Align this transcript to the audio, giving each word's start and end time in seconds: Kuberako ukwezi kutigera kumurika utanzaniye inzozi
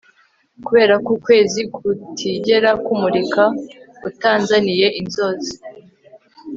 Kuberako 0.65 1.09
ukwezi 1.17 1.61
kutigera 1.73 2.71
kumurika 2.85 3.43
utanzaniye 4.09 4.87
inzozi 4.99 5.53